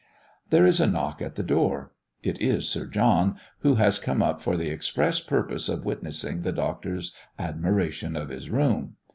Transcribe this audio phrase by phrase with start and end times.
[0.49, 1.91] There is a knock at the door.
[2.23, 6.51] It is Sir John, who has come up for the express purpose of witnessing the
[6.51, 8.95] Doctor's admiration of his room.